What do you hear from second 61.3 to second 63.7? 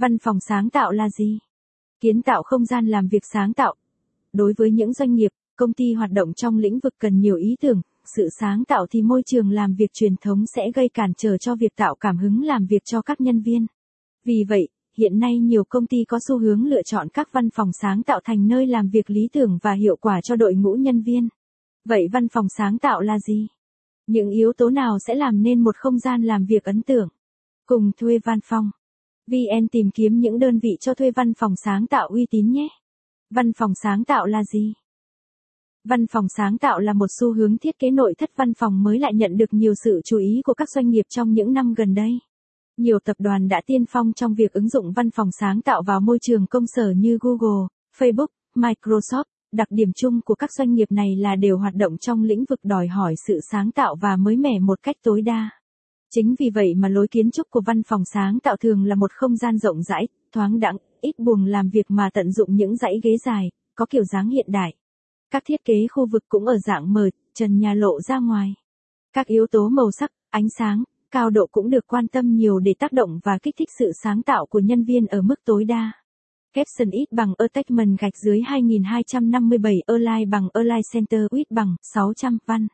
làm việc mà tận dụng những dãy ghế dài,